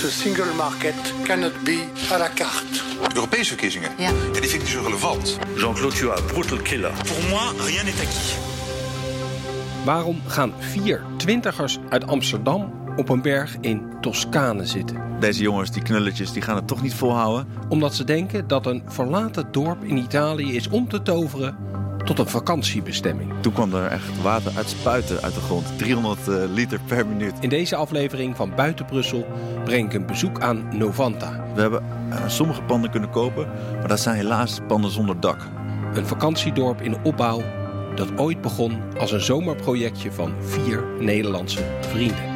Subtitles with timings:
[0.00, 0.94] The single market
[1.24, 2.82] cannot be à la carte.
[3.14, 3.90] Europese verkiezingen?
[3.98, 4.10] Ja.
[4.32, 5.38] die vind ik niet zo relevant.
[5.56, 6.90] Jean-Claude, tu as brutal killer.
[6.90, 8.36] Pour moi, rien n'est acquis.
[9.84, 14.96] Waarom gaan vier twintigers uit Amsterdam op een berg in Toscane zitten?
[15.20, 17.46] Deze jongens, die knulletjes, die gaan het toch niet volhouden.
[17.68, 21.56] Omdat ze denken dat een verlaten dorp in Italië is om te toveren
[22.04, 23.32] tot een vakantiebestemming.
[23.40, 25.78] Toen kwam er echt water uit spuiten uit de grond.
[25.78, 27.34] 300 eh, liter per minuut.
[27.40, 29.26] In deze aflevering van Buiten Brussel
[29.64, 31.44] breng ik een bezoek aan Novanta.
[31.54, 35.48] We hebben eh, sommige panden kunnen kopen, maar dat zijn helaas panden zonder dak.
[35.94, 37.42] Een vakantiedorp in opbouw
[37.94, 42.28] dat ooit begon als een zomerprojectje van vier Nederlandse vrienden.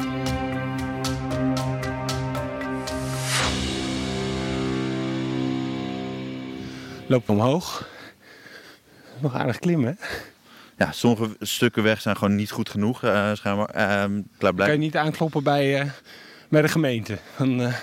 [7.07, 7.93] Loop omhoog.
[9.25, 9.99] Nog aardig klimmen.
[10.77, 13.67] Ja, sommige stukken weg zijn gewoon niet goed genoeg, eh schijnbaar.
[14.37, 15.89] Klaar Kan je niet aankloppen bij, eh,
[16.49, 17.17] bij de gemeente?
[17.35, 17.73] Van, eh,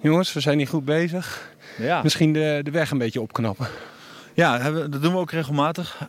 [0.00, 1.52] jongens, we zijn niet goed bezig.
[1.78, 3.68] Ja, Misschien de, de weg een beetje opknappen.
[4.34, 6.08] ja dat doen we ook regelmatig.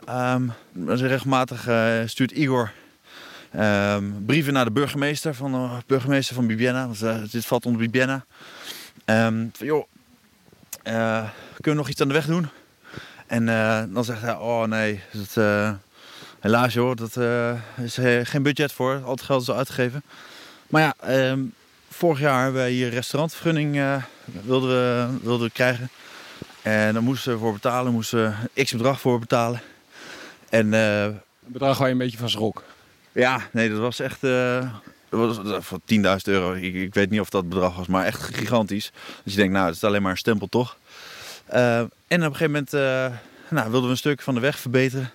[0.72, 1.70] Dus regelmatig
[2.06, 2.72] stuurt Igor
[3.52, 6.58] ehm, brieven naar de burgemeester van, de burgemeester van.
[6.72, 8.26] Want eh, dit valt onder Bibiana.
[9.06, 9.86] Ehm, van, joh,
[10.84, 11.30] kunnen
[11.62, 12.50] we nog iets aan de weg doen?
[13.32, 15.72] En eh, dan zegt hij, oh nee, dat, eh,
[16.40, 17.98] helaas joh, dat eh, is
[18.30, 19.02] geen budget voor.
[19.06, 20.04] Al het geld is al uitgegeven.
[20.68, 21.40] Maar ja, ehm,
[21.90, 24.00] vorig jaar hebben wij hier restaurantvergunning
[24.44, 25.90] wilden, we, wilden we krijgen.
[26.62, 29.62] En daar moesten we voor betalen, moesten we x bedrag voor betalen.
[30.50, 32.64] En Een bedrag waar je een beetje van schrok.
[33.12, 34.22] ja, nee, dat was echt.
[34.22, 34.70] dat
[35.10, 36.54] was voor 10.000 euro.
[36.54, 38.92] Ik, ik weet niet of dat bedrag was, maar echt gigantisch.
[39.24, 40.78] Dus je denkt, nou, het is alleen maar een stempel toch.
[41.52, 43.18] Eh, en op een gegeven moment eh,
[43.50, 45.12] nou, wilden we een stuk van de weg verbeteren.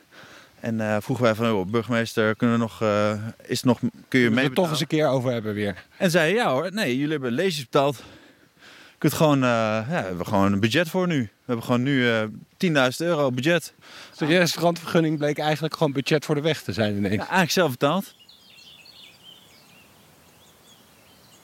[0.60, 4.20] En eh, vroegen wij van, joh, burgemeester, kunnen we nog, eh, is het nog, kun
[4.20, 5.84] je We mee het toch eens een keer over hebben weer.
[5.96, 7.96] En zei, ja hoor, nee, jullie hebben leesjes betaald.
[7.96, 11.20] Je kunt gewoon, eh, ja, we hebben gewoon een budget voor nu.
[11.20, 12.22] We hebben gewoon nu eh
[12.56, 13.72] 10.000 euro budget.
[14.08, 17.14] Dus de restaurantvergunning bleek eigenlijk gewoon budget voor de weg te zijn ineens.
[17.14, 18.14] Ja, eigenlijk zelf betaald.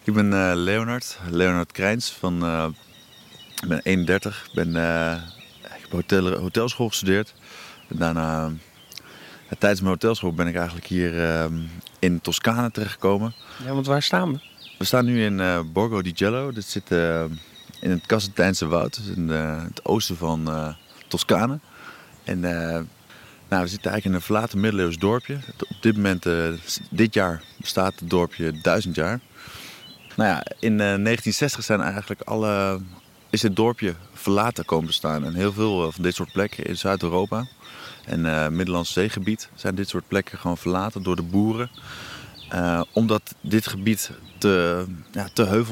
[0.05, 2.67] Ik ben eh, Leonard, Leonard Krijns van, eh,
[3.63, 4.45] ik ben 31.
[4.47, 5.17] Ik, ben, eh,
[5.63, 7.35] ik heb hotel, hotelschool gestudeerd.
[7.89, 8.53] En daarna,
[9.49, 11.45] eh, tijdens mijn hotelschool ben ik eigenlijk hier eh,
[11.99, 13.35] in Toscane terechtgekomen.
[13.65, 14.39] Ja, want waar staan we?
[14.79, 16.53] We staan nu in eh, Borgo di Gello.
[16.53, 16.91] Dit zit
[17.81, 20.75] in het Casentijnse woud, dus in het oosten van
[21.09, 21.59] Toscane.
[22.25, 25.39] En nou, we zitten eigenlijk in een verlaten middeleeuws dorpje.
[25.69, 26.27] Op dit moment,
[26.91, 29.21] dit jaar, bestaat het dorpje duizend jaar.
[30.17, 32.81] Nou ja, in eh, 1960 zijn eigenlijk alle,
[33.33, 35.25] is het dorpje verlaten komen te staan.
[35.25, 37.47] En heel veel eh, van dit soort plekken in Zuid-Europa
[38.05, 41.71] en eh Middellandse zeegebied zijn dit soort plekken gewoon verlaten door de boeren.
[42.49, 45.67] Eh, omdat dit gebied te, ja, te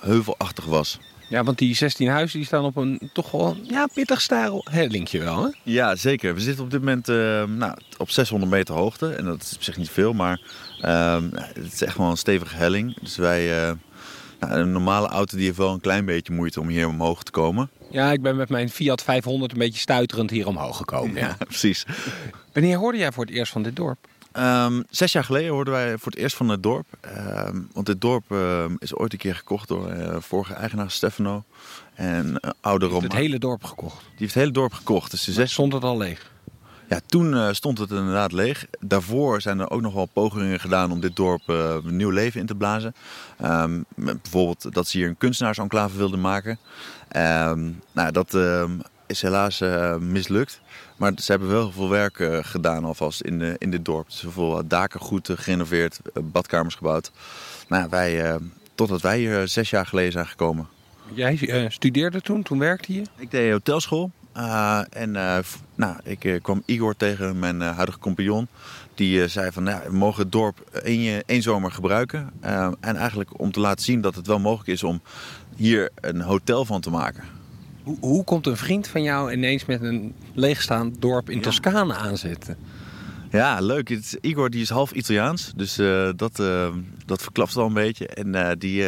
[0.00, 0.98] heuvelachtig was.
[1.28, 5.18] Ja, want die 16 huizen die staan op een toch wel ja, pittig stijl hellingje
[5.18, 5.50] wel, hè?
[5.62, 6.34] Ja, zeker.
[6.34, 7.06] We zitten op dit moment
[7.56, 9.12] nou, op 600 meter hoogte.
[9.12, 10.40] En dat is op zich niet veel, maar
[11.54, 12.96] het is echt wel een stevige helling.
[13.00, 13.74] Dus wij,
[14.48, 17.30] nou, een normale auto die heeft wel een klein beetje moeite om hier omhoog te
[17.30, 17.70] komen.
[17.90, 21.16] Ja, ik ben met mijn Fiat 500 een beetje stuiterend hier omhoog gekomen.
[21.16, 21.36] Ja.
[21.48, 21.86] precies.
[22.52, 24.06] Wanneer hoorde jij voor het eerst van dit dorp?
[24.32, 26.86] Ehm, zes jaar geleden hoorden wij voor het eerst van het dorp.
[27.00, 31.44] Ehm, want dit dorp ehm, is ooit een keer gekocht door eh, vorige eigenaar Stefano.
[31.94, 33.02] En een oude Roma.
[33.02, 33.98] Het hele dorp gekocht.
[33.98, 35.10] Die heeft het hele dorp gekocht.
[35.10, 36.30] Dus de zes stond het al leeg.
[36.94, 38.66] Ja, toen eh, stond het inderdaad leeg.
[38.80, 42.40] Daarvoor zijn er ook nog wel pogingen gedaan om dit dorp eh, een nieuw leven
[42.40, 42.94] in te blazen.
[43.38, 46.58] Ehm, bijvoorbeeld dat ze hier een kunstenaarsenclave wilden maken.
[47.08, 48.70] Ehm, nou, dat ehm,
[49.06, 50.60] is helaas eh, mislukt.
[50.96, 54.06] Maar ze hebben wel heel veel werk eh, gedaan alvast in, de, in dit dorp.
[54.06, 57.10] Dus heel veel daken goed gerenoveerd, badkamers gebouwd.
[57.68, 58.34] Nou, ja, wij, eh,
[58.74, 60.68] totdat wij hier zes jaar geleden zijn gekomen.
[61.12, 63.02] Jij eh, studeerde toen, toen werkte je?
[63.16, 64.10] Ik deed hotelschool.
[64.34, 65.38] Eh, en eh,
[65.74, 68.48] nou, ik eh, kwam Igor tegen, mijn huidige compagnon.
[68.94, 72.30] Die zei van, nou, we mogen het dorp één, één zomer gebruiken.
[72.80, 75.00] En eigenlijk om te laten zien dat het wel mogelijk is om
[75.56, 77.24] hier een hotel van te maken.
[77.82, 82.56] Hoe, hoe komt een vriend van jou ineens met een leegstaand dorp in Toscane aanzetten?
[83.30, 83.88] Ja, leuk.
[83.88, 85.74] Het Igor die is half Italiaans, dus
[86.16, 86.42] dat,
[87.06, 88.06] dat verklapt wel een beetje.
[88.06, 88.84] En die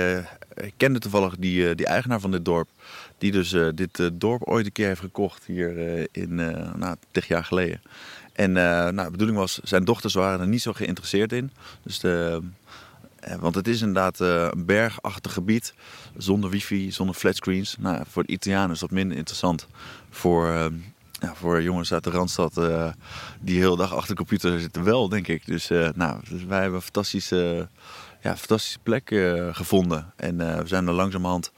[0.77, 2.69] kende toevallig die, die eigenaar van dit dorp.
[3.19, 6.35] Die dus eh, dit eh, dorp ooit een keer heeft gekocht hier eh, in,
[6.77, 7.83] nou, tig jaar geleden.
[8.33, 11.51] En nou, de bedoeling was, zijn dochters waren er niet zo geïnteresseerd in.
[11.83, 12.43] Dus de,
[13.39, 15.75] want het is inderdaad een bergachtig gebied,
[16.17, 17.77] zonder wifi, zonder flatscreens.
[17.79, 19.67] Nou, voor de Italianen is dat minder interessant.
[20.11, 20.73] Voor,
[21.21, 22.93] ja, voor jongens uit de Randstad eh,
[23.41, 25.47] die de hele dag achter de computer zitten wel, denk ik.
[25.47, 27.69] Dus, nou, dus wij hebben een fantastische
[28.23, 29.09] ja, fantastische plek
[29.53, 30.13] gevonden.
[30.17, 31.53] En we zijn er langzamerhand,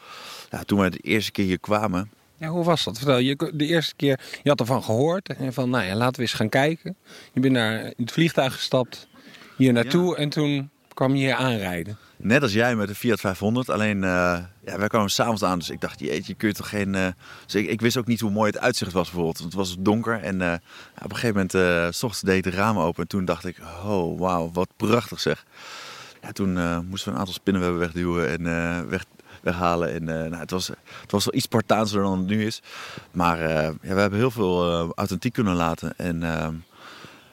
[0.50, 2.96] ja, toen we de eerste keer hier kwamen, Ja, hoe was dat?
[2.96, 6.20] Vertel, je, de eerste keer, je had ervan gehoord en van, nou ja, laten we
[6.20, 6.96] eens gaan kijken.
[7.32, 9.08] Je bent naar in het vliegtuig gestapt,
[9.56, 11.98] hier naartoe en toen kwam je hier aanrijden.
[12.16, 15.70] net als jij met de Fiat 500, alleen uh, ja, wij kwamen s'avonds aan, dus
[15.70, 16.94] ik dacht, jeetje, kun je toch geen...
[16.94, 17.06] Uh,
[17.44, 19.76] dus ik, ik, wist ook niet hoe mooi het uitzicht was bijvoorbeeld, want het was
[19.78, 20.52] donker en uh,
[21.02, 23.58] op een gegeven moment, s ochtends deed ik de ramen open en toen dacht ik,
[23.84, 25.44] oh wauw, wat prachtig zeg.
[26.22, 26.52] Ja, toen
[26.86, 29.04] moesten we een aantal spinnenwebben wegduwen en weg,
[29.42, 29.94] weghalen.
[29.94, 30.66] En, nou, het, was,
[31.00, 32.62] het was wel iets Spartaanser dan het nu is.
[33.10, 35.96] Maar ja, we hebben heel veel authentiek kunnen laten.
[35.96, 36.20] En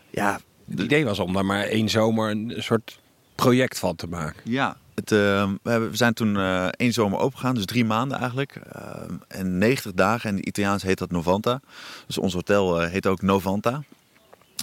[0.09, 0.39] ja...
[0.69, 2.99] Het idee was om daar maar één zomer een soort
[3.35, 4.41] project van te maken.
[4.43, 8.55] Ja, het, uh, we, zijn toen uh, één zomer opengegaan, dus drie maanden eigenlijk.
[8.75, 8.81] Uh,
[9.27, 11.61] en 90 dagen, en in het Italiaans heet dat Novanta.
[12.07, 13.83] Dus ons hotel heet ook Novanta.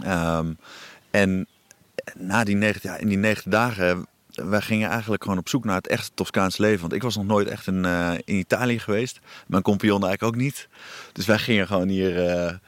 [0.06, 0.58] Um,
[1.10, 1.46] en
[2.18, 5.76] na die 90, ja, in die 90 dagen, wij gingen eigenlijk gewoon op zoek naar
[5.76, 6.80] het echte Toscaans leven.
[6.80, 7.84] Want ik was nog nooit echt in,
[8.24, 9.20] in Italië geweest.
[9.46, 10.68] Mijn compagnon eigenlijk ook niet.
[11.12, 12.60] Dus wij gingen gewoon hier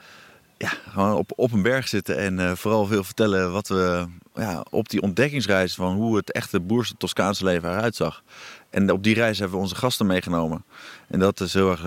[0.56, 4.64] ja, gewoon op, op een berg zitten en uh, vooral veel vertellen wat we ja,
[4.70, 8.22] op die ontdekkingsreis van hoe het echte boerse Toscaanse leven eruit zag.
[8.70, 10.64] En op die reis hebben we onze gasten meegenomen.
[11.08, 11.82] En dat, is heel erg,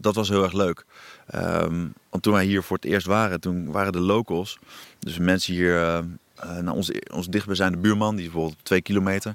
[0.00, 0.84] dat was heel erg leuk.
[1.34, 4.58] Um, want toen wij hier voor het eerst waren, toen waren de locals,
[4.98, 6.04] dus mensen hier,
[6.44, 9.34] uh, nou, onze, onze dichtbijzijnde buurman, die is bijvoorbeeld twee kilometer,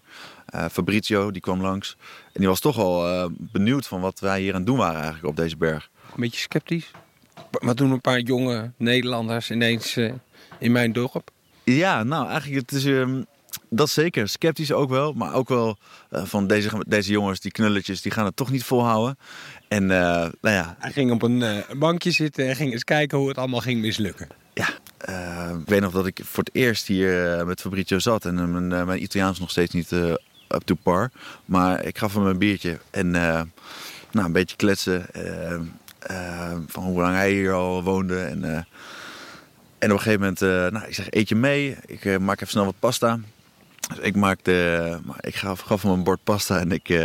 [0.71, 1.97] Fabrizio, die kwam langs.
[2.25, 5.25] En die was toch al benieuwd van wat wij hier aan het doen waren eigenlijk
[5.25, 5.89] op deze berg.
[6.13, 6.91] Een beetje sceptisch?
[7.59, 9.97] Maar toen een paar jonge Nederlanders ineens
[10.59, 11.31] in mijn dorp?
[11.63, 13.25] Ja, nou eigenlijk het is um,
[13.69, 14.29] dat zeker.
[14.29, 15.77] Sceptisch ook wel, maar ook wel
[16.11, 19.17] uh, van deze, deze jongens, die knulletjes, die gaan het toch niet volhouden.
[19.67, 20.75] En uh, nou ja.
[20.79, 24.27] Hij ging op een bankje zitten en ging eens kijken hoe het allemaal ging mislukken.
[24.53, 24.67] Ja,
[25.61, 29.03] ik weet nog dat ik voor het eerst hier met Fabrizio zat en mijn, mijn
[29.03, 31.11] Italiaans nog steeds niet up to par.
[31.45, 33.47] Maar ik gaf hem een biertje en nou,
[34.11, 35.05] een beetje kletsen.
[36.67, 38.19] Van hoe lang hij hier al woonde.
[38.19, 40.39] En, en op een gegeven moment,
[40.73, 41.77] nou, ik zeg, eet je mee?
[41.85, 43.19] Ik maak even snel wat pasta.
[43.87, 46.99] Dus ik maakte, ik gaf, gaf hem een bord pasta en ik...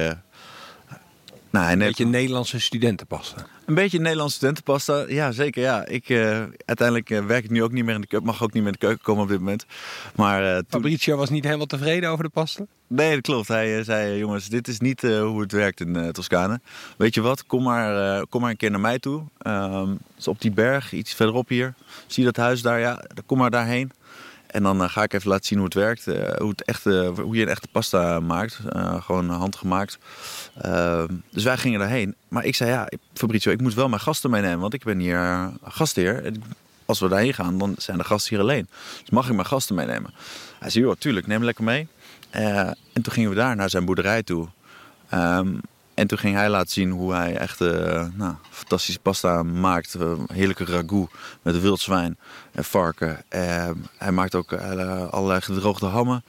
[1.51, 2.17] Nou, een beetje neemt...
[2.17, 3.47] Nederlandse studentenpasta.
[3.67, 5.63] Een beetje Nederlandse studentenpasta, ja zeker.
[5.63, 5.87] Ja.
[5.87, 8.53] Ik, uh, uiteindelijk uh, werk ik nu ook niet meer in de keuken, mag ook
[8.53, 9.67] niet meer in de keuken komen op dit moment.
[10.15, 12.65] Maar, uh, Fabrizio was niet helemaal tevreden over de pasta?
[12.87, 13.49] Nee, dat klopt.
[13.49, 16.61] Hij zei, jongens, dit is niet hoe het werkt in Toscane.
[16.97, 19.23] Weet je wat, kom maar, kom maar een keer naar mij toe.
[20.17, 21.75] Dus op die berg, iets verderop hier.
[22.07, 22.81] Zie je dat huis daar?
[22.81, 23.93] Ja, kom maar daarheen.
[24.51, 26.07] En dan uh, ga ik even laten zien hoe het werkt.
[26.07, 28.61] Uh, hoe, het echte, hoe je een echte pasta maakt.
[28.77, 29.99] Uh, gewoon handgemaakt.
[30.61, 32.15] Ehm, dus wij gingen daarheen.
[32.29, 34.61] Maar ik zei ja, Fabrizio, ik moet wel mijn gasten meenemen.
[34.61, 36.33] Want ik ben hier gastheer.
[36.85, 38.69] Als we daarheen gaan, dan zijn de gasten hier alleen.
[39.01, 40.11] Dus mag ik mijn gasten meenemen?
[40.59, 41.89] Hij zei, joh, tuurlijk, neem lekker mee.
[42.31, 44.49] en toen gingen we daar naar zijn boerderij toe.
[45.15, 45.61] Um,
[46.01, 49.95] en toen ging hij laten zien hoe hij echt uh, nou, fantastische pasta maakt.
[49.95, 51.11] Uh, heerlijke ragout
[51.43, 52.19] met wild zwijn
[52.53, 53.25] en varken.
[53.31, 54.53] Uh, hij maakt ook
[55.11, 56.25] allerlei gedroogde hammen.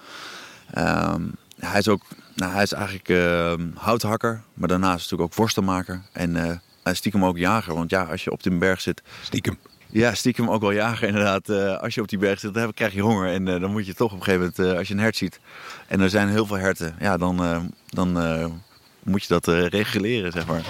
[0.73, 1.21] Ehm,
[1.59, 2.01] hij is ook,
[2.35, 6.01] nou, hij is eigenlijk ehm, houthakker, maar daarnaast natuurlijk ook worstenmaker.
[6.12, 6.35] En
[6.83, 9.01] hij stiekem ook jager, want ja, als je op de berg zit...
[9.21, 9.57] Stiekem.
[9.88, 11.50] Ja, stiekem ook wel jager inderdaad.
[11.81, 13.27] als je op die berg zit, dan krijg je honger.
[13.27, 15.39] En dan moet je toch op een gegeven moment, als je een hert ziet...
[15.88, 17.71] en er zijn heel veel herten, ja, dan...
[17.85, 18.18] dan
[19.03, 20.62] moet je dat uh, reguleren, zeg maar.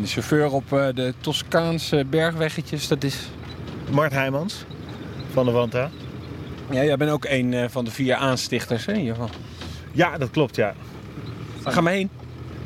[0.00, 3.28] De chauffeur op uh, de Toscaanse bergweggetjes, dat is...
[3.90, 4.64] Mart Heijmans
[5.32, 5.90] van de Wanta.
[6.70, 9.28] Ja, jij bent ook een uh, van de vier aanstichters, hè, hiervan?
[9.92, 10.74] Ja, dat klopt, ja.
[11.62, 12.10] Waar gaan we heen?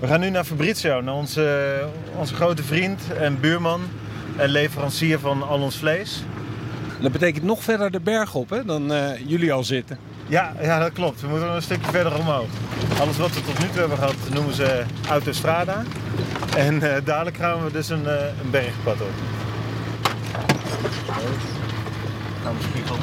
[0.00, 1.84] We gaan nu naar Fabrizio, naar onze,
[2.16, 3.80] onze grote vriend en buurman
[4.36, 6.22] en leverancier van al ons vlees.
[7.00, 8.92] Dat betekent nog verder de berg op, hè, dan
[9.26, 9.98] jullie al zitten.
[10.28, 11.20] Ja, ja, dat klopt.
[11.20, 12.48] We moeten een stukje verder omhoog.
[13.00, 15.82] Alles wat we tot nu toe hebben gehad noemen ze autostrada.
[16.56, 19.10] En uh, dadelijk gaan we dus een, uh, een bergpad op.
[22.42, 22.96] Gaan we spiegel.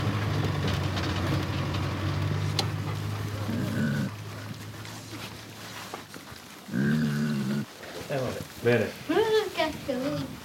[8.61, 8.85] Bene.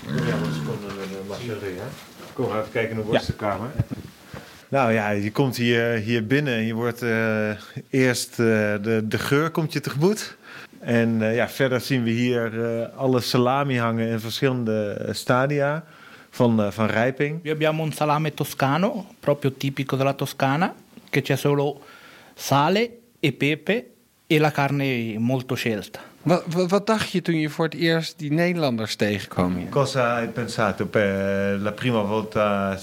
[0.06, 1.84] Vediamo un secondo nella masseria.
[2.32, 3.70] Kom, even kijken naar de worstenkamer.
[4.70, 7.50] Nou ja, je komt hier, hier binnen en je wordt uh,
[7.90, 8.46] eerst uh,
[8.82, 10.36] de, de geur komt je tegemoet.
[10.78, 15.84] En uh, ja, verder zien we hier alle salami hangen in verschillende stadia
[16.30, 17.42] van, van rijping.
[17.42, 20.74] We abbiamo un salame toscano, proprio tipico della Toscana,
[21.10, 21.80] che c'è solo
[22.34, 23.86] sale e pepe
[24.26, 26.00] e la carne molto scelta.
[26.22, 29.68] Wat, wat, wat, dacht je toen je voor het eerst die Nederlanders tegenkwam hier?
[29.68, 32.78] Cosa hai pensato per la prima volta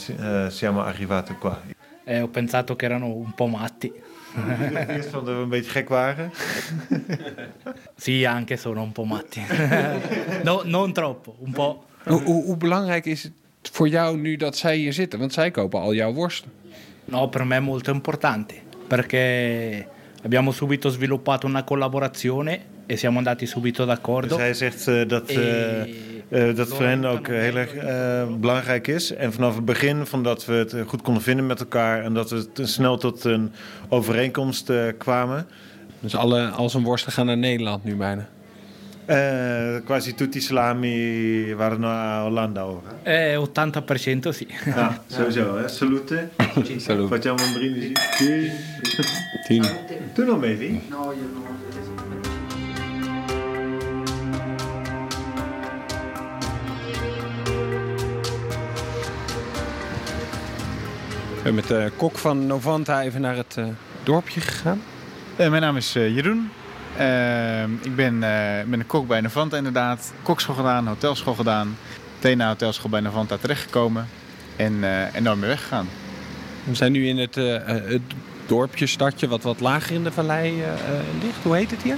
[0.50, 1.62] siamo arrivati qua?
[2.08, 3.92] E ho pensato che erano un po' matti.
[4.88, 6.32] Eerst van dat we een beetje gek waren.
[7.96, 9.42] Sì, anche sono un po' matti.
[10.44, 11.84] no, non troppo, un po'.
[12.04, 13.34] Hoe, hoe, belangrijk is het
[13.72, 15.20] voor jou nu dat zij hier zitten?
[15.20, 16.52] Want zij kopen al jouw worsten.
[17.06, 18.54] No, per me è molto importante
[18.88, 19.88] perché
[20.24, 24.38] abbiamo subito sviluppato una collaborazione e siamo andati subito Dus d'accordo.
[24.38, 25.84] hij zegt eh, dat, eh,
[26.30, 29.14] eh, dat voor hen ook eh, heel erg eh, belangrijk is.
[29.14, 32.04] En vanaf het begin van dat we het eh, goed konden vinden met elkaar...
[32.04, 33.52] en dat we te snel tot een
[33.90, 35.48] overeenkomst eh, kwamen.
[36.00, 38.28] Dus alle, al zijn worsten gaan naar Nederland nu bijna.
[39.06, 42.92] Eh, quasi tutti salami waren naar Hollanda over.
[43.04, 44.48] Eh, 80% sì.
[44.66, 45.58] Ja, sowieso.
[45.58, 45.68] Hè?
[45.68, 46.28] Salute.
[46.78, 47.10] Salut.
[47.10, 47.92] Facciamo un brindisi.
[48.18, 48.52] Sì.
[49.48, 49.64] Tien.
[50.14, 50.66] Tu non bevi?
[50.66, 50.82] Ik
[61.48, 63.66] ben met de kok van Novanta even naar het eh,
[64.04, 64.82] dorpje gegaan.
[65.36, 66.50] Eh, mijn naam is eh, Jeroen.
[66.98, 70.14] Eh, ik ben, eh, ben een kok bij Navanta inderdaad.
[70.22, 71.78] Kokschool gedaan, hotelschool gedaan.
[72.16, 74.08] Meteen na hotelschool bij Navanta terechtgekomen.
[74.56, 75.88] En, eh en dan weer weggegaan.
[76.64, 78.02] We zijn nu in het, eh, eh, het
[78.46, 80.78] dorpje, stadje, wat wat lager in de vallei eh, eh,
[81.22, 81.44] ligt.
[81.44, 81.98] Hoe heet het hier?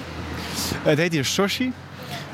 [0.83, 1.73] het heet hier Sorsi.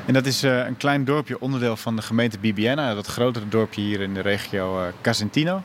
[0.06, 2.94] En dat is eh, een klein dorpje, onderdeel van de gemeente Bibiena.
[2.94, 5.62] Dat grotere dorpje hier in de regio eh, Casentino.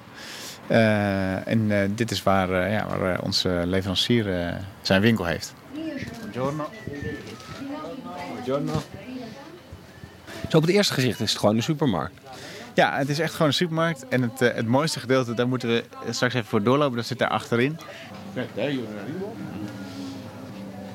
[0.72, 5.54] Eh, en eh, dit is waar, eh, ja, waar onze leverancier zijn winkel heeft.
[6.22, 6.70] Buongiorno.
[8.34, 8.82] Buongiorno.
[10.50, 12.14] Zo op het eerste gezicht is het gewoon een supermarkt.
[12.74, 14.08] Ja, het is echt gewoon een supermarkt.
[14.08, 16.96] En het, het mooiste gedeelte, daar moeten we straks even voor doorlopen.
[16.96, 17.78] Dat zit daar achterin.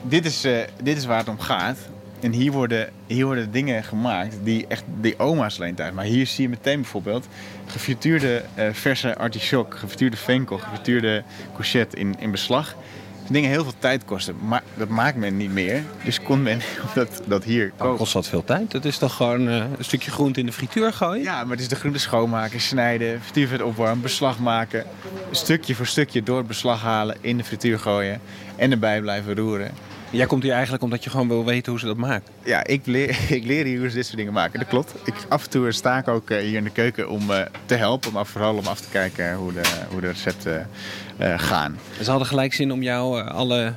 [0.02, 1.78] Dit is, eh, dit is waar het om gaat.
[2.20, 5.92] En hier worden, hier worden dingen gemaakt die echt die oma's alleen thuis.
[5.92, 7.26] Maar hier zie je meteen bijvoorbeeld
[7.66, 12.74] gefrituurde eh, verse artichok, gefrituurde venkel, gefrituurde courgette in, in beslag.
[13.22, 15.82] Die dingen heel veel tijd kosten, maar dat maakt men niet meer.
[16.04, 16.60] Dus kon men
[16.94, 17.98] dat, dat hier Dan koken.
[17.98, 18.70] kost dat veel tijd.
[18.70, 21.22] Dat is toch gewoon eh, een stukje groente in de frituur gooien?
[21.22, 24.84] Ja, maar het is de groente schoonmaken, snijden, frituurvet opwarmen, beslag maken.
[25.30, 28.20] Stukje voor stukje door het beslag halen, in de frituur gooien
[28.56, 29.70] en erbij blijven roeren.
[30.10, 32.32] Jij komt hier eigenlijk omdat je gewoon wil weten hoe ze dat maken.
[32.44, 34.58] Ja, ik leer, ik leer hier hoe ze dit soort dingen maken.
[34.58, 34.94] Dat klopt.
[35.04, 37.74] Ik, af en toe sta ik ook eh, hier in de keuken om eh, te
[37.74, 40.68] helpen, maar vooral om af te kijken hoe de, hoe de recepten
[41.16, 41.78] eh, gaan.
[42.02, 43.74] Ze hadden gelijk zin om jou eh, alle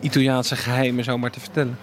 [0.00, 1.78] Italiaanse geheimen zomaar te vertellen.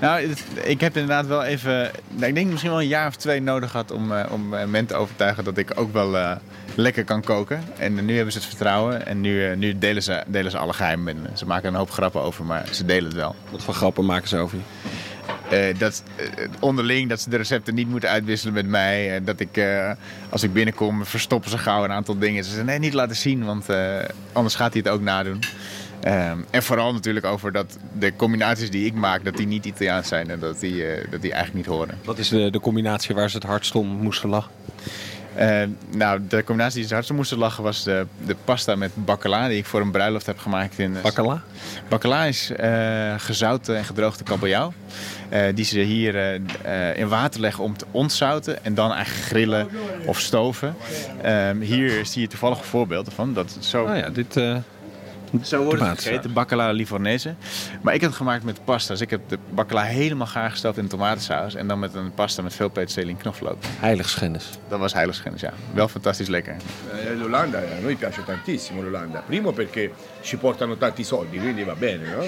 [0.00, 3.16] Nou, het- ik heb inderdaad wel even, nou, ik denk misschien wel een jaar of
[3.16, 6.36] twee nodig gehad om, eh, om eh, men te overtuigen dat ik ook wel eh,
[6.74, 7.62] lekker kan koken.
[7.78, 11.26] En nu hebben ze het vertrouwen en nu, nu delen, ze, delen ze alle geheimen.
[11.26, 13.34] En Ze maken een hoop grappen over, maar ze delen het wel.
[13.50, 14.64] Wat voor grappen maken ze over je?
[15.78, 16.02] Dat,
[16.60, 19.14] onderling dat ze de recepten niet moeten uitwisselen met mij.
[19.14, 19.60] En dat ik,
[20.28, 22.44] als ik binnenkom, verstoppen ze gauw een aantal dingen.
[22.44, 23.66] Ze zeggen, nee, niet laten zien, want
[24.32, 25.40] anders gaat hij het ook nadoen.
[26.00, 30.08] Ehm, en vooral natuurlijk over dat de combinaties die ik maak, dat die niet Italiaans
[30.08, 30.30] zijn.
[30.30, 31.98] En dat die, eh, dat die eigenlijk niet horen.
[32.04, 34.50] Wat is de, de combinatie waar ze het hardst om moesten lachen?
[35.34, 38.90] Eh, nou, de combinatie die ze hardst om moesten lachen was de, de pasta met
[38.94, 40.78] bacala die ik voor een bruiloft heb gemaakt.
[40.78, 41.42] In, Bacala?
[41.88, 44.72] Bacala is eh, gezouten en gedroogde kabeljauw.
[45.28, 46.34] Eh, die ze hier eh,
[46.90, 49.68] eh, in water leggen om te ontzouten en dan eigenlijk grillen
[50.06, 50.74] of stoven.
[51.22, 53.34] Ehm, hier zie je toevallig voorbeelden van.
[53.34, 54.40] Dat het zo, Oh ja, dit...
[55.32, 57.34] eh, zo wordt het gegeten, bacala livornese.
[57.82, 58.92] Maar ik heb het gemaakt met pasta.
[58.92, 61.54] Dus ik heb de bacala helemaal gaar gesteld in tomatensaus.
[61.54, 63.56] En dan met een pasta met veel peterselie en knoflook.
[63.80, 64.50] heiligschennis.
[64.68, 65.52] Dat was heiligschennis, ja.
[65.74, 66.56] Wel fantastisch lekker.
[66.92, 69.22] Eh, L'Olanda a noi piace tantissimo l'Olanda.
[69.26, 69.90] Primo perché
[70.20, 72.24] ci portano tanti soldi, quindi va bene, no?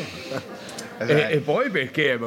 [0.99, 2.19] E, e poi perché eh,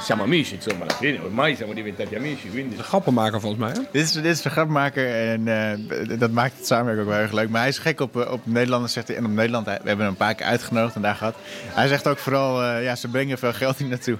[0.00, 3.80] siamo amici, insomma, alla fine ormai siamo diventati amici, quindi De grappenmaker volgens mij, hè?
[3.92, 7.32] Dit is, dit is de grapmaker en eh, dat maakt het samenwerken ook wel erg
[7.32, 7.48] leuk.
[7.48, 9.16] Maar hij is gek op, eh, op Nederlanders, zegt hij.
[9.16, 11.34] En op Nederland, hij- we hebben hem een paar keer uitgenodigd en daar gehad.
[11.66, 14.16] Hij zegt ook vooral, eh, ja, ze brengen veel geld hier naartoe.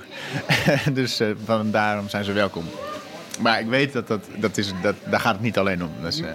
[0.92, 2.64] dus eh, van daarom zijn ze welkom.
[3.40, 5.90] Maar ik weet dat, dat, dat is, dat daar gaat het niet alleen om.
[6.02, 6.28] Dus, eh,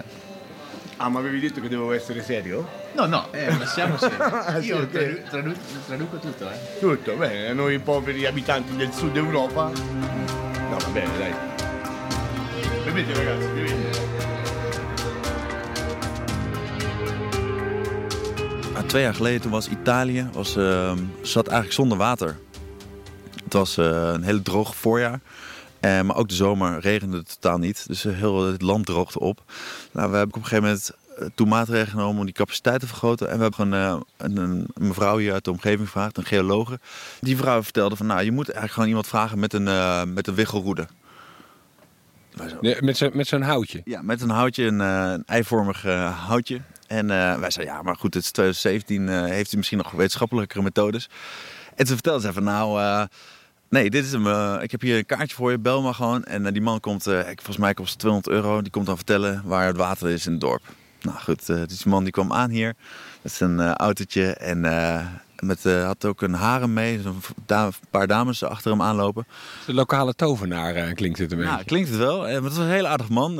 [0.98, 2.68] Ah, ma avevi detto che dovevo essere serio?
[2.94, 3.96] No, no, eh, ma siamo
[4.60, 5.56] sì, Io tradu- tradu-
[5.86, 6.78] traduco tutto, eh.
[6.78, 9.70] Tutto, bene, noi poveri abitanti del sud Europa.
[9.70, 11.34] No, va bene, dai.
[12.84, 14.00] Bevete ragazzi, bevete.
[18.74, 22.36] Ah, twee jaar geleden toen was Italië was, ehm, zat eigenlijk zonder water.
[23.44, 25.20] Het was eh, een hele droog voorjaar.
[25.82, 27.84] Eh, maar ook de zomer regende het totaal niet.
[27.86, 29.42] Dus heel het land droogde op.
[29.92, 32.86] Nou, we hebben op een gegeven moment eh, toen maatregelen genomen om die capaciteit te
[32.86, 33.28] vergroten.
[33.28, 36.24] En we hebben gewoon eh, een, een, een mevrouw hier uit de omgeving gevraagd, een
[36.24, 36.80] geologe.
[37.20, 40.26] Die vrouw vertelde van, nou, je moet eigenlijk gewoon iemand vragen met een, eh, met
[40.26, 40.86] een wiggelroede.
[42.80, 43.80] Met zo'n met zo'n houtje.
[43.84, 45.82] ja, met een houtje, een, een eivormig
[46.26, 46.60] houtje.
[46.86, 50.62] En wij zeiden, ja, maar goed, het is 2017, eh, heeft u misschien nog wetenschappelijkere
[50.62, 51.08] methodes?
[51.74, 53.06] En toen vertelde ze van, nou,
[53.72, 54.26] nee, dit is hem.
[54.26, 56.24] eh, ik heb hier een kaartje voor je, bel maar gewoon.
[56.24, 58.96] En eh, die man komt, ik, volgens mij kost het 200 euro, die komt dan
[58.96, 60.62] vertellen waar het water is in het dorp.
[61.02, 62.74] Nou goed, dus die man die kwam aan hier
[63.22, 64.60] met zijn autootje en
[65.40, 67.00] met, had ook een harem mee.
[67.46, 69.26] Da- een paar dames achter hem aanlopen.
[69.66, 71.52] De lokale tovenaar klinkt het een beetje.
[71.52, 72.18] Nou, klinkt het wel.
[72.20, 73.32] Maar het was een hele aardig man.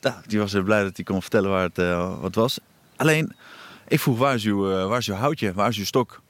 [0.00, 2.58] Ja, die was heel blij dat hij kon vertellen waar het wat was.
[2.96, 3.32] Alleen,
[3.88, 5.52] ik vroeg, waar is, uw, waar is uw houtje?
[5.52, 6.20] Waar is uw stok?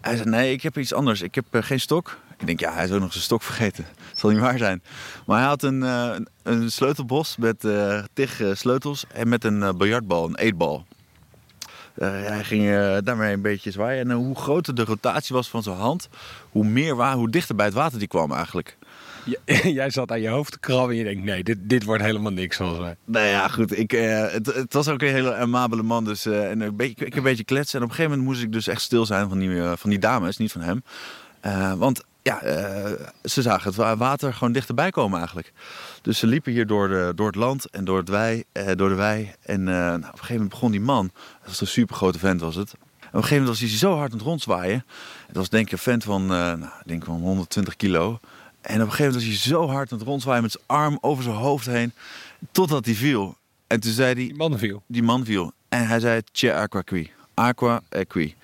[0.00, 1.22] Hij zei, nee, ik heb iets anders.
[1.22, 2.16] Ik heb geen stok.
[2.38, 3.84] Ik denk, ja, hij is ook nog zijn stok vergeten.
[4.10, 4.82] Dat zal niet waar zijn.
[5.26, 9.76] Maar hij had een, eh, een- sleutelbos met eh tig eh, sleutels en met een
[9.76, 10.86] biljartbal, een eetbal.
[12.00, 12.64] Hij ging
[13.04, 14.10] daarmee een beetje zwaaien.
[14.10, 16.08] En hoe groter de rotatie was van zijn hand,
[16.50, 18.76] hoe meer wa- hoe dichter bij het water die kwam eigenlijk.
[19.24, 22.02] J- Jij zat aan je hoofd te krabben en je denkt, nee, dit, dit wordt
[22.02, 22.96] helemaal niks volgens mij.
[23.04, 23.78] Nou ja, goed.
[23.78, 26.04] Ik, het, het was ook een hele amabele man.
[26.04, 27.78] Dus, en een beetje, ik een beetje kletsen.
[27.78, 29.98] En op een gegeven moment moest ik dus echt stil zijn van die, van die
[29.98, 30.82] dames, niet van hem.
[31.78, 35.52] Want ja, eh, ze zagen het wa- water gewoon dichterbij komen eigenlijk.
[36.02, 38.88] Dus ze liepen hier door, de, door het land en door, het wei, eh, door
[38.88, 39.32] de wei.
[39.42, 42.18] En eh, nou, op een gegeven moment begon die man, dat was een super grote
[42.18, 42.72] vent was het.
[42.72, 44.84] En op een gegeven moment was hij zo hard aan het rondzwaaien.
[45.26, 48.18] Het was denk ik een vent van, nou, ik denk van 120 kilo.
[48.60, 50.98] En op een gegeven moment was hij zo hard aan het rondzwaaien met zijn arm
[51.00, 51.92] over zijn hoofd heen.
[52.52, 53.36] Totdat hij viel.
[53.66, 54.14] En toen zei hij...
[54.14, 54.82] Die man viel.
[54.86, 55.52] Die man viel.
[55.68, 57.10] En hij zei, Che aqua qui.
[57.34, 58.34] Aqua equi.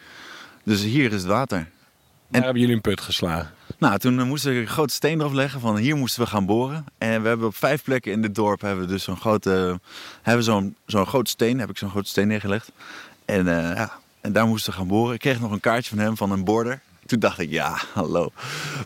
[0.62, 1.68] Dus hier is het water.
[2.34, 3.50] Daar hebben jullie een put geslagen.
[3.78, 6.46] Nou, toen eh, moesten we een grote steen erop leggen van hier moesten we gaan
[6.46, 6.84] boren.
[6.98, 9.80] En we hebben op vijf plekken in dit dorp hebben we dus zo'n grote,
[10.22, 12.72] hebben zo'n zo'n grote steen, heb ik zo'n grote steen neergelegd.
[13.24, 15.14] En, eh, ja, en daar moesten we gaan boren.
[15.14, 16.80] Ik kreeg nog een kaartje van hem van een border.
[17.06, 18.32] Toen dacht ik, ja, hallo.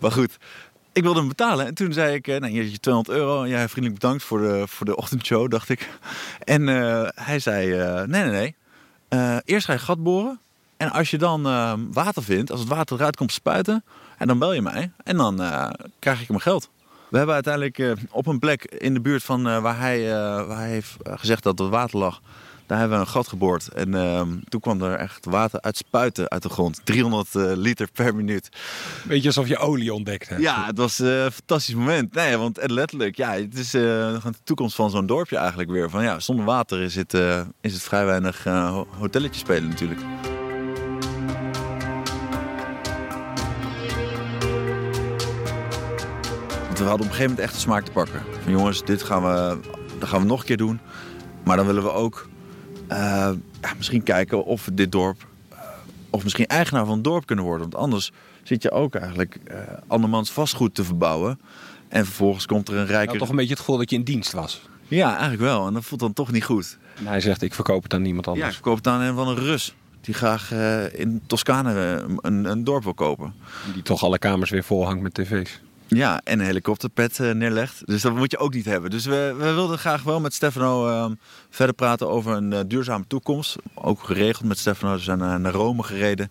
[0.00, 0.36] Maar goed,
[0.92, 1.66] ik wilde hem betalen.
[1.66, 3.42] En toen zei ik, eh, nou, hier is je 200 euro.
[3.42, 5.88] En jij vriendelijk bedankt voor de, voor de ochtendshow, dacht ik.
[6.44, 6.66] En
[7.14, 7.66] hij zei,
[8.06, 8.54] nee, nee,
[9.10, 9.40] nee.
[9.44, 10.40] Eerst ga je gat boren.
[10.78, 13.84] En als je dan eh, water vindt, als het water eruit komt spuiten,
[14.18, 14.90] en dan bel je mij.
[15.04, 16.68] En dan eh, krijg ik mijn geld.
[17.10, 20.08] We hebben uiteindelijk eh, op een plek in de buurt van eh, waar, hij,
[20.46, 22.20] waar hij heeft gezegd dat er water lag.
[22.66, 23.68] Daar hebben we een gat geboord.
[23.68, 26.80] En ehm, toen kwam er echt water uit spuiten uit de grond.
[26.84, 28.48] 300 eh, liter per minuut.
[29.04, 30.40] Beetje alsof je olie ontdekt hebt.
[30.42, 32.14] Ja, het was een fantastisch moment.
[32.14, 35.90] Nee, want letterlijk, ja, het is de toekomst van zo'n dorpje eigenlijk weer.
[35.90, 37.12] Van ja, zonder water is het,
[37.60, 40.00] is het vrij weinig ho- hotelletje spelen natuurlijk.
[46.78, 48.22] We hadden op een gegeven moment echt de smaak te pakken.
[48.42, 49.58] Van jongens, dit gaan we,
[49.98, 50.80] dat gaan we nog een keer doen.
[51.44, 52.28] Maar dan willen we ook
[52.88, 52.98] eh,
[53.60, 55.58] ja, misschien kijken of we dit dorp eh,
[56.10, 57.70] of misschien eigenaar van het dorp kunnen worden.
[57.70, 58.12] Want anders
[58.42, 61.40] zit je ook eigenlijk eh, andermans vastgoed te verbouwen.
[61.88, 63.10] En vervolgens komt er een Ik rijke...
[63.10, 64.60] had toch een beetje het gevoel dat je in dienst was.
[64.88, 65.66] Ja, eigenlijk wel.
[65.66, 66.78] En dat voelt dan toch niet goed.
[66.98, 68.54] En hij zegt, ik verkoop het aan niemand Ja, ik anders.
[68.54, 69.74] verkoop het aan een van een Rus.
[70.00, 70.52] Die graag
[70.92, 71.72] in Toscane
[72.20, 73.34] een, een dorp wil kopen.
[73.74, 75.60] Die toch alle kamers weer vol hangt met tv's.
[75.88, 77.86] Ja, en een helikopterpad eh, neerlegt.
[77.86, 78.90] Dus dat moet je ook niet hebben.
[78.90, 81.10] Dus we, we wilden graag wel met Stefano eh,
[81.50, 83.56] verder praten over een eh, duurzame toekomst.
[83.74, 84.92] Ook geregeld met Stefano.
[84.94, 86.30] We zijn naar, naar Rome gereden.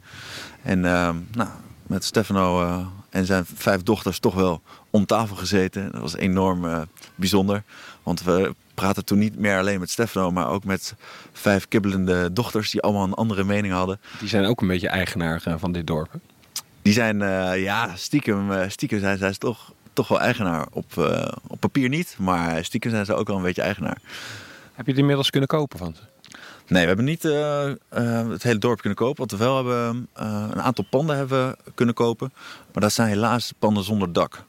[0.63, 1.49] En eh, nou,
[1.87, 5.91] met Stefano eh, en zijn vijf dochters toch wel om tafel gezeten.
[5.91, 6.81] Dat was enorm eh,
[7.15, 7.63] bijzonder.
[8.03, 10.95] Want we praten toen niet meer alleen met Stefano, maar ook met
[11.31, 13.99] vijf kibbelende dochters die allemaal een andere mening hadden.
[14.19, 16.09] Die zijn ook een beetje eigenaar eh, van dit dorp.
[16.87, 20.67] Die zijn, eh, ja, stiekem, eh, stiekem zijn zij toch, toch wel eigenaar.
[20.71, 23.97] Op, eh, op papier niet, maar stiekem zijn ze ook wel een beetje eigenaar.
[24.73, 26.01] Heb je het inmiddels kunnen kopen van ze?
[26.67, 27.23] Nee, we hebben niet
[28.33, 29.19] het hele dorp kunnen kopen.
[29.19, 32.33] Wat we wel hebben, eh, een aantal panden hebben kunnen kopen.
[32.73, 34.43] Maar dat zijn helaas panden zonder dak.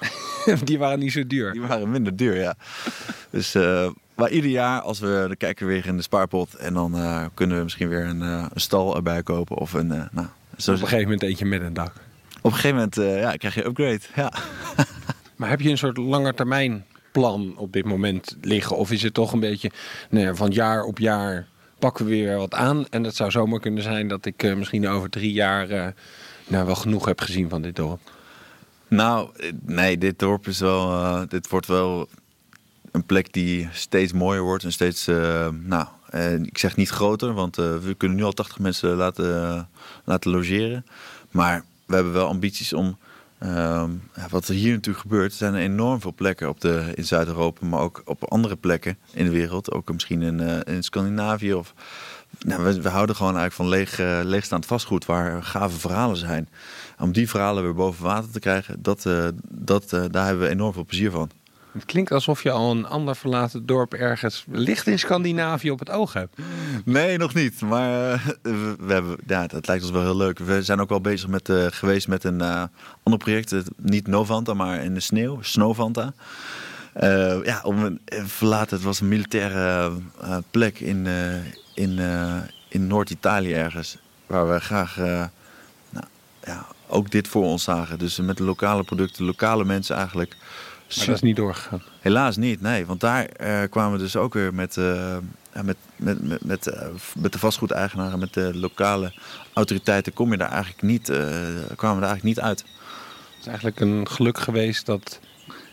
[0.64, 1.52] Die waren niet zo duur.
[1.52, 2.54] Die waren minder duur, ja.
[3.30, 3.52] Dus,
[4.14, 6.54] maar ieder jaar, als we, dan kijken we weer in de spaarpot.
[6.54, 6.92] En dan
[7.34, 9.56] kunnen we misschien weer een, een stal erbij kopen.
[9.56, 10.26] Of een, nou,
[10.58, 11.92] zo Op een gegeven moment eentje met een dak.
[12.40, 14.00] Op een gegeven moment eh, ja, krijg je upgrade.
[14.14, 14.32] Ja.
[15.36, 18.76] Maar heb je een soort langetermijn plan op dit moment liggen?
[18.76, 19.70] Of is het toch een beetje
[20.10, 21.46] nou ja, van jaar op jaar
[21.78, 22.86] pakken we weer wat aan?
[22.90, 25.86] En het zou zomaar kunnen zijn dat ik eh, misschien over drie jaar eh,
[26.46, 28.00] nou, wel genoeg heb gezien van dit dorp.
[28.88, 29.30] Nou,
[29.64, 30.90] nee, dit dorp is wel.
[30.90, 32.08] eh, dit wordt wel
[32.92, 35.06] een plek die steeds mooier wordt en steeds.
[35.06, 38.96] eh, nou, eh, ik zeg niet groter, want eh, we kunnen nu al 80 mensen
[38.96, 39.68] laten,
[40.04, 40.86] laten logeren.
[41.30, 42.98] Maar we hebben wel ambities om.
[43.38, 43.90] ehm,
[44.30, 48.02] wat er hier natuurlijk gebeurt, zijn enorm veel plekken op de, in Zuid-Europa, maar ook
[48.04, 49.72] op andere plekken in de wereld.
[49.72, 51.54] Ook misschien in, eh, in Scandinavië.
[51.54, 51.74] Of,
[52.38, 56.48] nou, we, we houden gewoon eigenlijk van leeg, eh, leegstaand vastgoed waar gave verhalen zijn.
[56.98, 60.52] Om die verhalen weer boven water te krijgen, dat, eh, dat, eh, daar hebben we
[60.52, 61.30] enorm veel plezier van.
[61.78, 65.90] Het klinkt alsof je al een ander verlaten dorp ergens licht in Scandinavië op het
[65.90, 66.36] oog hebt.
[66.84, 67.60] Nee, nog niet.
[67.60, 68.20] Maar eh,
[68.78, 70.38] we, hebben, ja, dat lijkt ons wel heel leuk.
[70.38, 72.62] We zijn ook wel bezig met, eh, geweest met een eh,
[73.02, 73.50] ander project.
[73.50, 75.38] Het- niet Novanta, maar in de sneeuw.
[75.42, 76.12] Snowvanta.
[77.44, 78.76] Ja, om een verlaten.
[78.76, 79.92] Het was een militaire
[80.50, 81.06] plek in,
[81.74, 81.98] in,
[82.68, 83.98] in Noord-Italië ergens.
[84.26, 84.96] Waar we graag
[85.90, 86.04] nou,
[86.44, 87.98] ja, ook dit voor ons zagen.
[87.98, 90.36] Dus met lokale producten, lokale mensen eigenlijk.
[90.96, 91.82] Maar dat is niet doorgegaan.
[92.00, 92.86] Helaas niet, nee.
[92.86, 96.88] Want daar eh, kwamen we dus ook weer met, ja, met, met, met, met, eh,
[97.14, 99.12] met de vastgoedeigenaren, met de lokale
[99.52, 101.04] autoriteiten, kom je daar eigenlijk niet,
[101.76, 102.58] kwamen we daar eigenlijk niet uit.
[102.58, 105.20] Het is eigenlijk een geluk geweest dat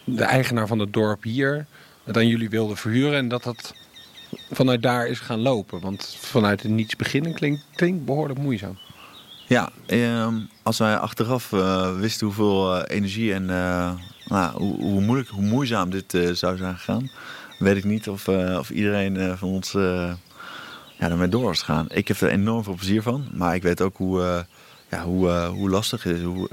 [0.04, 1.66] de eigenaar van het dorp hier
[2.04, 3.74] het aan jullie wilde verhuren en dat dat
[4.52, 5.80] vanuit daar is gaan lopen.
[5.80, 8.78] Want vanuit het niets beginnen klinkt, klinkt behoorlijk moeizaam.
[9.48, 11.50] Ja, ehm, als wij achteraf
[12.00, 13.50] wisten hoeveel energie en
[14.26, 17.12] nou, hoe, moeilijk, hoe moeizaam dit eh, zou zijn gegaan,
[17.60, 19.72] weet ik niet of, eh, of iedereen eh, van ons
[20.98, 21.86] ja, ermee door was gegaan.
[21.90, 24.46] Ik heb er enorm veel plezier van, maar ik weet ook hoe,
[24.90, 26.50] ja, hoe, hoe lastig het is hoe,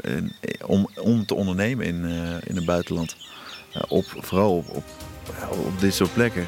[0.67, 2.05] om, om te ondernemen in,
[2.45, 3.17] in het buitenland.
[3.89, 4.85] Op, vooral op, op,
[5.51, 6.47] op dit soort plekken.